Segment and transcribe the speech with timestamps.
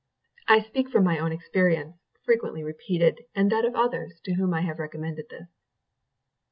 [0.47, 1.95] I speak from my own experience,
[2.25, 5.45] frequently repeated, and that of others, to whom I have recommended this.